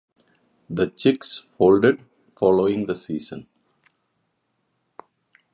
The 0.67 0.87
Chicks 0.89 1.43
folded 1.59 2.01
following 2.35 2.87
the 2.87 2.95
season. 2.95 3.45